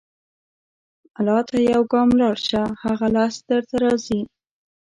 [1.17, 4.21] الله ته یو ګام لاړ شه، هغه لس درته راځي.